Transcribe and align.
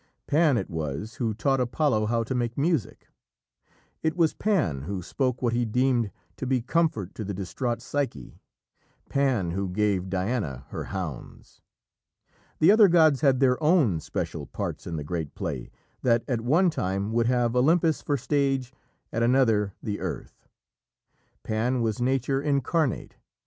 Pan 0.25 0.57
it 0.57 0.67
was 0.67 1.17
who 1.17 1.35
taught 1.35 1.61
Apollo 1.61 2.07
how 2.07 2.23
to 2.23 2.33
make 2.33 2.57
music. 2.57 3.07
It 4.01 4.17
was 4.17 4.33
Pan 4.33 4.81
who 4.85 5.03
spoke 5.03 5.43
what 5.43 5.53
he 5.53 5.63
deemed 5.63 6.09
to 6.37 6.47
be 6.47 6.59
comfort 6.59 7.13
to 7.13 7.23
the 7.23 7.35
distraught 7.35 7.83
Psyche; 7.83 8.39
Pan 9.09 9.51
who 9.51 9.69
gave 9.69 10.09
Diana 10.09 10.65
her 10.69 10.85
hounds. 10.85 11.61
The 12.57 12.71
other 12.71 12.87
gods 12.87 13.21
had 13.21 13.39
their 13.39 13.61
own 13.61 13.99
special 13.99 14.47
parts 14.47 14.87
in 14.87 14.95
the 14.95 15.03
great 15.03 15.35
play 15.35 15.69
that 16.01 16.23
at 16.27 16.41
one 16.41 16.71
time 16.71 17.13
would 17.13 17.27
have 17.27 17.55
Olympus 17.55 18.01
for 18.01 18.17
stage, 18.17 18.73
at 19.13 19.21
another 19.21 19.75
the 19.83 19.99
earth. 19.99 20.47
Pan 21.43 21.79
was 21.79 22.01
Nature 22.01 22.41
incarnate. 22.41 23.17